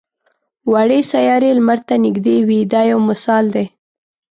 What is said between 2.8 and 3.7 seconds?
یو مثال دی.